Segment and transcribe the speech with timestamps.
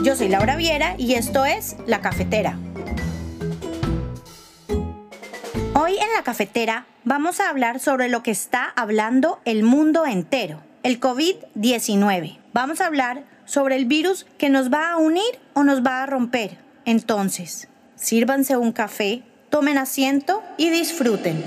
[0.00, 2.56] Yo soy Laura Viera y esto es La Cafetera.
[5.74, 10.60] Hoy en La Cafetera vamos a hablar sobre lo que está hablando el mundo entero,
[10.84, 12.38] el COVID-19.
[12.52, 16.06] Vamos a hablar sobre el virus que nos va a unir o nos va a
[16.06, 16.58] romper.
[16.84, 21.42] Entonces, sírvanse un café, tomen asiento y disfruten.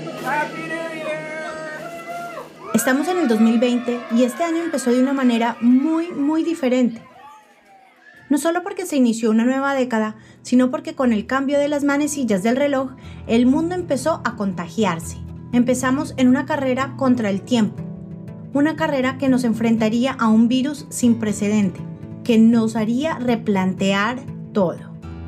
[2.74, 7.00] Estamos en el 2020 y este año empezó de una manera muy, muy diferente.
[8.32, 11.84] No solo porque se inició una nueva década, sino porque con el cambio de las
[11.84, 12.92] manecillas del reloj,
[13.26, 15.18] el mundo empezó a contagiarse.
[15.52, 17.82] Empezamos en una carrera contra el tiempo,
[18.54, 21.82] una carrera que nos enfrentaría a un virus sin precedente,
[22.24, 24.22] que nos haría replantear
[24.54, 24.78] todo,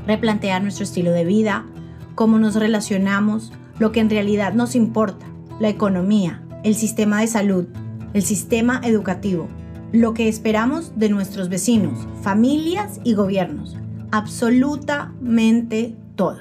[0.06, 1.66] replantear nuestro estilo de vida,
[2.14, 5.27] cómo nos relacionamos, lo que en realidad nos importa,
[5.60, 7.66] la economía, el sistema de salud,
[8.14, 9.50] el sistema educativo,
[9.93, 13.77] lo que esperamos de nuestros vecinos, familias y gobiernos,
[14.11, 16.39] absolutamente todo.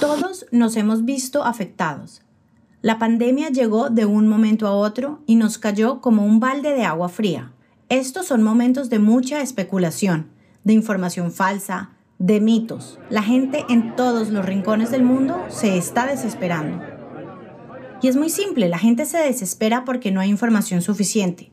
[0.00, 2.22] Todos nos hemos visto afectados.
[2.80, 6.84] La pandemia llegó de un momento a otro y nos cayó como un balde de
[6.84, 7.52] agua fría.
[7.88, 10.28] Estos son momentos de mucha especulación,
[10.62, 12.98] de información falsa, de mitos.
[13.10, 16.80] La gente en todos los rincones del mundo se está desesperando.
[18.00, 21.50] Y es muy simple, la gente se desespera porque no hay información suficiente.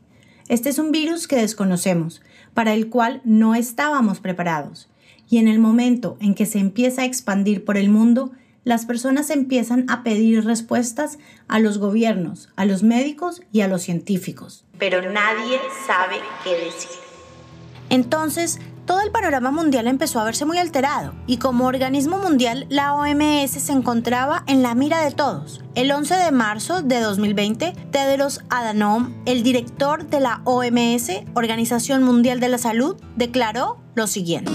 [0.48, 2.22] Este es un virus que desconocemos,
[2.54, 4.88] para el cual no estábamos preparados.
[5.28, 8.30] Y en el momento en que se empieza a expandir por el mundo,
[8.62, 13.82] las personas empiezan a pedir respuestas a los gobiernos, a los médicos y a los
[13.82, 14.64] científicos.
[14.78, 16.90] Pero nadie sabe qué decir.
[17.90, 22.94] Entonces, todo el panorama mundial empezó a verse muy alterado y como organismo mundial la
[22.94, 25.60] OMS se encontraba en la mira de todos.
[25.74, 32.40] El 11 de marzo de 2020, Tedros Adhanom, el director de la OMS, Organización Mundial
[32.40, 34.52] de la Salud, declaró lo siguiente.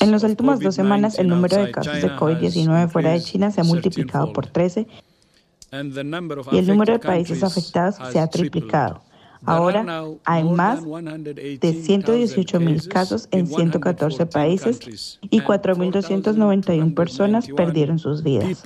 [0.00, 3.60] En las últimas dos semanas, el número de casos de COVID-19 fuera de China se
[3.60, 4.86] ha multiplicado por 13
[6.52, 9.02] y el número de países afectados se ha triplicado.
[9.44, 18.22] Ahora hay más de 118 mil casos en 114 países y 4.291 personas perdieron sus
[18.22, 18.62] vidas.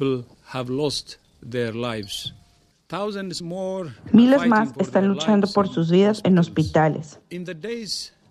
[4.12, 7.21] Miles más están luchando por sus vidas en hospitales.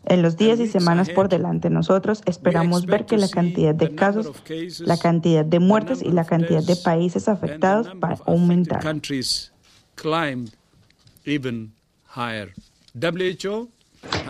[0.04, 4.32] En los días y semanas por delante nosotros esperamos ver que la cantidad de casos,
[4.80, 8.82] la cantidad de muertes y la cantidad de países afectados va a aumentar.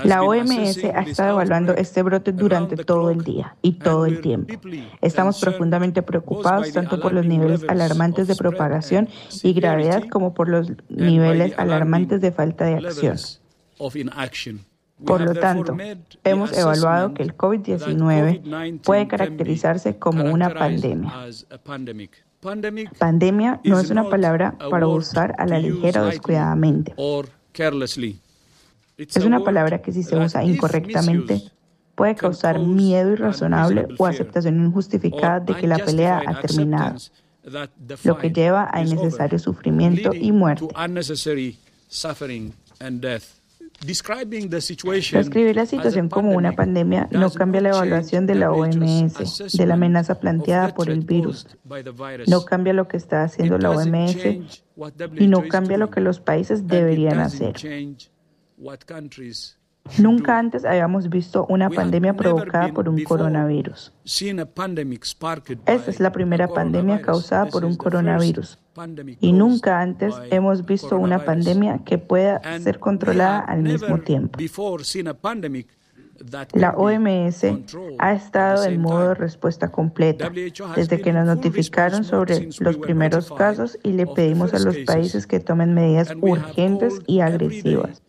[0.04, 4.54] La OMS ha estado evaluando este brote durante todo el día y todo el tiempo.
[5.02, 9.08] Estamos profundamente preocupados tanto por los niveles alarmantes de propagación
[9.44, 13.18] y gravedad como por los niveles alarmantes de falta de acción.
[15.06, 15.76] Por lo tanto,
[16.24, 21.12] hemos evaluado que el COVID-19 puede caracterizarse como una pandemia.
[23.00, 26.94] Pandemia no es una palabra para usar a la ligera o descuidadamente.
[28.98, 31.42] Es una palabra que si se usa incorrectamente
[31.96, 36.98] puede causar miedo irrazonable o aceptación injustificada de que la pelea ha terminado,
[38.04, 40.68] lo que lleva a innecesario sufrimiento y muerte.
[43.84, 49.74] Describir la situación como una pandemia no cambia la evaluación de la OMS, de la
[49.74, 51.48] amenaza planteada por el virus.
[52.28, 54.18] No cambia lo que está haciendo la OMS
[55.18, 57.56] y no cambia lo que los países deberían hacer.
[59.98, 63.94] Nunca antes habíamos visto una pandemia provocada por un coronavirus.
[65.66, 68.58] Esta es la primera pandemia causada por un coronavirus.
[69.20, 74.40] Y nunca antes hemos visto una pandemia que pueda ser controlada al mismo tiempo.
[76.54, 77.46] La OMS
[77.98, 80.32] ha estado en modo de respuesta completa
[80.76, 85.40] desde que nos notificaron sobre los primeros casos y le pedimos a los países que
[85.40, 88.02] tomen medidas urgentes y agresivas.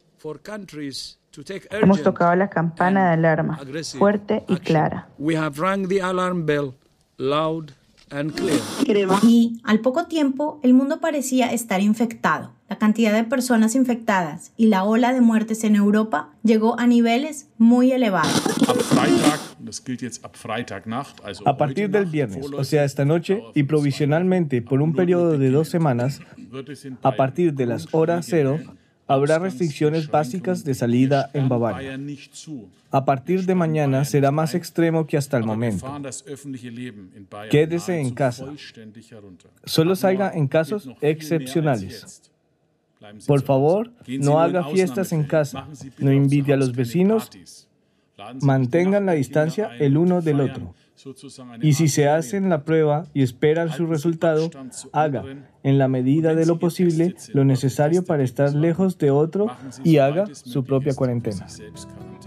[1.70, 3.58] Hemos tocado la campana de alarma
[3.99, 5.08] fuerte y clara.
[9.23, 12.52] Y al poco tiempo, el mundo parecía estar infectado.
[12.69, 17.49] La cantidad de personas infectadas y la ola de muertes en Europa llegó a niveles
[17.58, 18.43] muy elevados.
[21.44, 25.69] A partir del viernes, o sea, esta noche, y provisionalmente por un periodo de dos
[25.69, 26.20] semanas,
[27.02, 28.58] a partir de las horas cero,
[29.06, 31.99] habrá restricciones básicas de salida en Bavaria.
[32.90, 35.87] A partir de mañana será más extremo que hasta el momento.
[37.50, 38.46] Quédese en casa.
[39.64, 42.22] Solo salga en casos excepcionales.
[43.26, 45.66] Por favor, no haga fiestas en casa,
[45.99, 47.31] no invite a los vecinos,
[48.40, 50.75] mantengan la distancia el uno del otro.
[51.60, 54.50] Y si se hacen la prueba y esperan su resultado,
[54.93, 55.25] haga,
[55.62, 59.49] en la medida de lo posible, lo necesario para estar lejos de otro
[59.84, 61.46] y haga su propia cuarentena.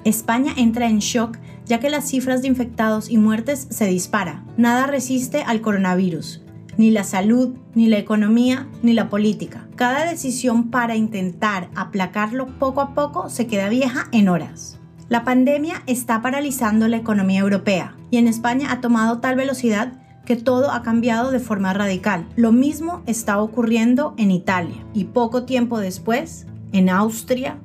[0.03, 4.45] España entra en shock ya que las cifras de infectados y muertes se disparan.
[4.57, 6.41] Nada resiste al coronavirus,
[6.77, 9.67] ni la salud, ni la economía, ni la política.
[9.75, 14.79] Cada decisión para intentar aplacarlo poco a poco se queda vieja en horas.
[15.07, 19.93] La pandemia está paralizando la economía europea y en España ha tomado tal velocidad
[20.25, 22.25] que todo ha cambiado de forma radical.
[22.35, 27.59] Lo mismo está ocurriendo en Italia y poco tiempo después en Austria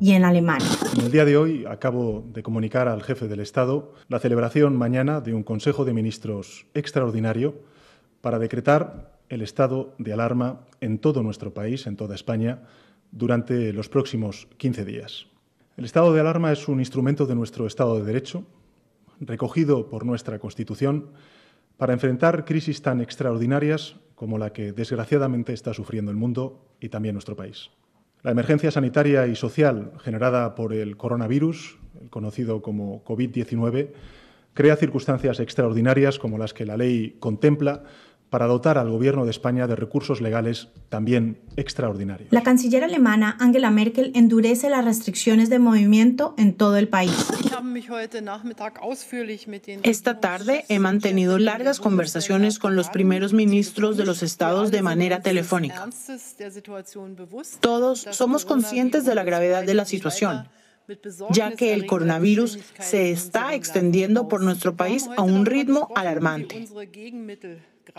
[0.00, 0.68] y en Alemania.
[0.96, 5.20] En el día de hoy acabo de comunicar al jefe del Estado la celebración mañana
[5.20, 7.56] de un Consejo de Ministros extraordinario
[8.20, 12.60] para decretar el estado de alarma en todo nuestro país, en toda España,
[13.10, 15.26] durante los próximos 15 días.
[15.76, 18.44] El estado de alarma es un instrumento de nuestro Estado de Derecho,
[19.18, 21.10] recogido por nuestra Constitución,
[21.76, 27.16] para enfrentar crisis tan extraordinarias como la que desgraciadamente está sufriendo el mundo y también
[27.16, 27.70] nuestro país.
[28.22, 33.90] La emergencia sanitaria y social generada por el coronavirus, el conocido como COVID-19,
[34.54, 37.82] crea circunstancias extraordinarias como las que la ley contempla
[38.34, 42.32] para dotar al Gobierno de España de recursos legales también extraordinarios.
[42.32, 47.28] La canciller alemana Angela Merkel endurece las restricciones de movimiento en todo el país.
[49.84, 55.20] Esta tarde he mantenido largas conversaciones con los primeros ministros de los estados de manera
[55.20, 55.88] telefónica.
[57.60, 60.48] Todos somos conscientes de la gravedad de la situación
[61.30, 66.66] ya que el coronavirus se está extendiendo por nuestro país a un ritmo alarmante.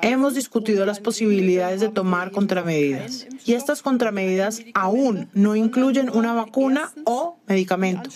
[0.02, 6.92] Hemos discutido las posibilidades de tomar contramedidas y estas contramedidas aún no incluyen una vacuna
[7.06, 8.10] o medicamento.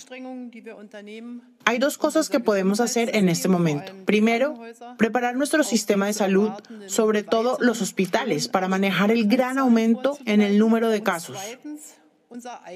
[1.65, 3.93] Hay dos cosas que podemos hacer en este momento.
[4.05, 4.59] Primero,
[4.97, 6.51] preparar nuestro sistema de salud,
[6.87, 11.37] sobre todo los hospitales, para manejar el gran aumento en el número de casos.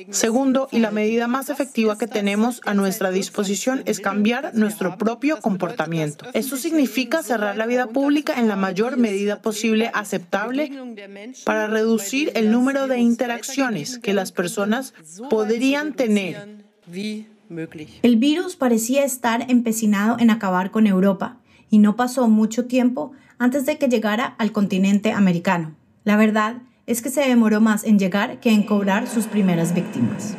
[0.10, 5.40] Segundo, y la medida más efectiva que tenemos a nuestra disposición es cambiar nuestro propio
[5.42, 6.26] comportamiento.
[6.34, 10.72] Esto significa cerrar la vida pública en la mayor medida posible aceptable
[11.46, 14.96] para reducir el número de interacciones que las personas
[15.30, 16.64] podrían tener.
[18.02, 21.38] El virus parecía estar empecinado en acabar con Europa
[21.70, 25.76] y no pasó mucho tiempo antes de que llegara al continente americano.
[26.06, 30.36] La verdad es que se demoró más en llegar que en cobrar sus primeras víctimas.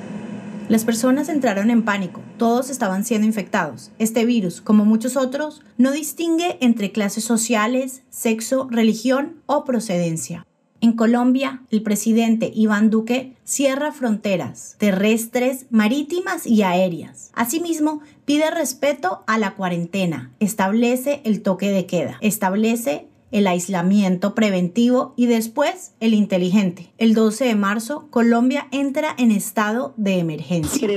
[0.68, 3.90] Las personas entraron en pánico, todos estaban siendo infectados.
[3.98, 10.46] Este virus, como muchos otros, no distingue entre clases sociales, sexo, religión o procedencia.
[10.80, 17.30] En Colombia, el presidente Iván Duque cierra fronteras terrestres, marítimas y aéreas.
[17.34, 25.12] Asimismo, pide respeto a la cuarentena, establece el toque de queda, establece el aislamiento preventivo
[25.16, 26.92] y después el inteligente.
[26.98, 30.88] El 12 de marzo, Colombia entra en estado de emergencia.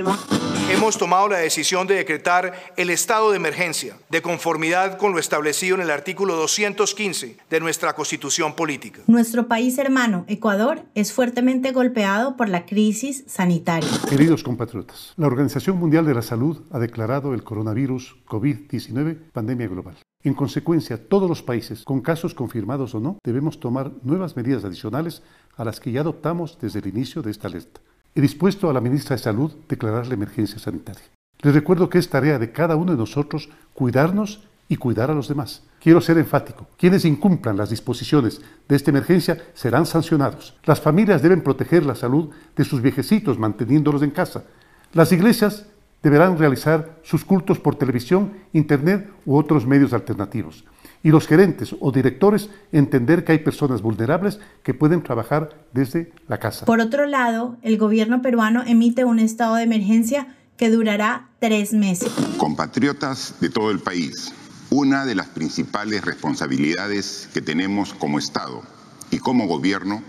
[0.70, 5.76] Hemos tomado la decisión de decretar el estado de emergencia, de conformidad con lo establecido
[5.76, 9.02] en el artículo 215 de nuestra Constitución Política.
[9.08, 13.90] Nuestro país hermano, Ecuador, es fuertemente golpeado por la crisis sanitaria.
[14.08, 19.98] Queridos compatriotas, la Organización Mundial de la Salud ha declarado el coronavirus COVID-19 pandemia global.
[20.24, 25.22] En consecuencia, todos los países, con casos confirmados o no, debemos tomar nuevas medidas adicionales
[25.56, 27.82] a las que ya adoptamos desde el inicio de esta alerta.
[28.16, 31.04] He dispuesto a la ministra de Salud declarar la emergencia sanitaria.
[31.42, 35.28] Les recuerdo que es tarea de cada uno de nosotros cuidarnos y cuidar a los
[35.28, 35.64] demás.
[35.80, 36.68] Quiero ser enfático.
[36.78, 40.58] Quienes incumplan las disposiciones de esta emergencia serán sancionados.
[40.66, 44.46] Las familias deben proteger la salud de sus viejecitos manteniéndolos en casa.
[44.94, 45.68] Las iglesias
[46.04, 50.66] deberán realizar sus cultos por televisión, internet u otros medios alternativos.
[51.04, 56.40] Y los gerentes o directores entender que hay personas vulnerables que pueden trabajar desde la
[56.40, 56.66] casa.
[56.66, 62.12] Por otro lado, el gobierno peruano emite un estado de emergencia que durará tres meses.
[62.38, 64.34] Compatriotas de todo el país,
[64.70, 68.64] una de las principales responsabilidades que tenemos como Estado
[69.12, 70.02] y como gobierno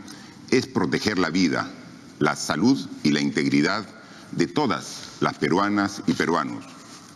[0.50, 1.70] es proteger la vida,
[2.18, 3.84] la salud y la integridad
[4.32, 6.64] de todas las peruanas y peruanos,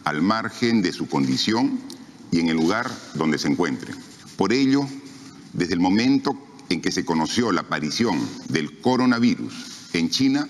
[0.04, 1.80] al margen de su condición
[2.30, 3.96] y en el lugar donde se encuentren.
[4.36, 4.86] Por ello,
[5.52, 6.36] desde el momento
[6.68, 8.18] en que se conoció la aparición
[8.48, 9.54] del coronavirus
[9.92, 10.48] en China,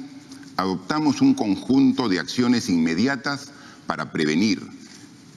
[0.56, 3.50] adoptamos un conjunto de acciones inmediatas
[3.86, 4.62] para prevenir,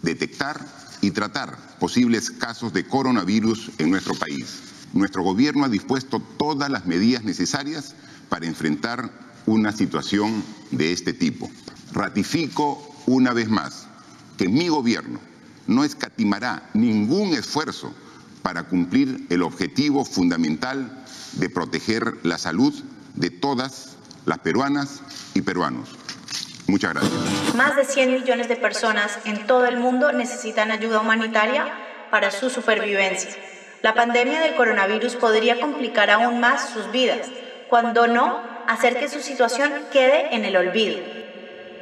[0.01, 0.65] detectar
[1.01, 4.45] y tratar posibles casos de coronavirus en nuestro país.
[4.93, 7.95] Nuestro gobierno ha dispuesto todas las medidas necesarias
[8.29, 9.11] para enfrentar
[9.45, 11.49] una situación de este tipo.
[11.93, 13.87] Ratifico una vez más
[14.37, 15.19] que mi gobierno
[15.67, 17.93] no escatimará ningún esfuerzo
[18.41, 22.73] para cumplir el objetivo fundamental de proteger la salud
[23.15, 25.01] de todas las peruanas
[25.33, 25.89] y peruanos.
[26.67, 27.55] Muchas gracias.
[27.55, 31.65] Más de 100 millones de personas en todo el mundo necesitan ayuda humanitaria
[32.11, 33.31] para su supervivencia.
[33.81, 37.27] La pandemia del coronavirus podría complicar aún más sus vidas,
[37.69, 41.24] cuando no, hacer que su situación quede en el olvido.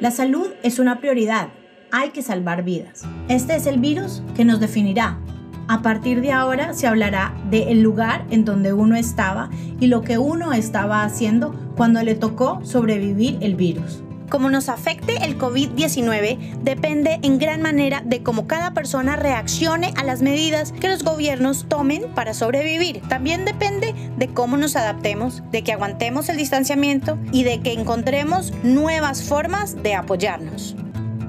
[0.00, 1.48] La salud es una prioridad.
[1.92, 3.04] Hay que salvar vidas.
[3.28, 5.20] Este es el virus que nos definirá.
[5.68, 10.18] A partir de ahora se hablará del lugar en donde uno estaba y lo que
[10.18, 14.03] uno estaba haciendo cuando le tocó sobrevivir el virus.
[14.30, 20.04] Cómo nos afecte el COVID-19 depende en gran manera de cómo cada persona reaccione a
[20.04, 23.00] las medidas que los gobiernos tomen para sobrevivir.
[23.08, 28.52] También depende de cómo nos adaptemos, de que aguantemos el distanciamiento y de que encontremos
[28.62, 30.74] nuevas formas de apoyarnos.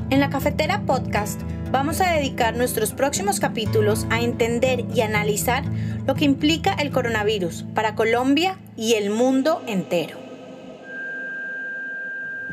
[0.09, 5.63] En la Cafetera Podcast vamos a dedicar nuestros próximos capítulos a entender y analizar
[6.07, 10.24] lo que implica el coronavirus para Colombia y el mundo entero.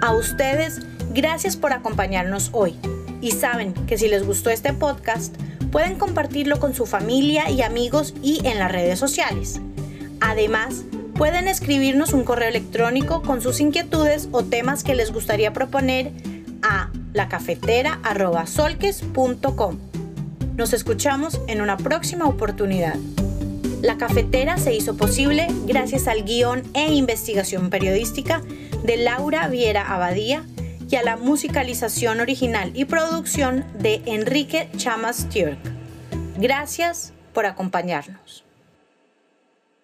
[0.03, 0.83] A ustedes,
[1.15, 2.75] gracias por acompañarnos hoy.
[3.21, 5.33] Y saben que si les gustó este podcast,
[5.71, 9.61] pueden compartirlo con su familia y amigos y en las redes sociales.
[10.21, 10.83] Además,
[11.15, 16.11] pueden escribirnos un correo electrónico con sus inquietudes o temas que les gustaría proponer
[16.63, 19.79] a lacafetera.solques.com.
[20.57, 22.97] Nos escuchamos en una próxima oportunidad.
[23.83, 28.43] La cafetera se hizo posible gracias al guion e investigación periodística
[28.83, 30.45] de Laura Viera Abadía
[30.89, 35.59] y a la musicalización original y producción de Enrique Chamas Turk.
[36.37, 38.45] Gracias por acompañarnos.